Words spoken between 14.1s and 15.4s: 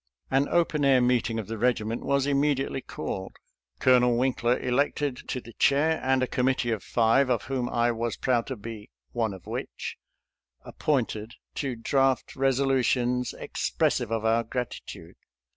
of our gratitude.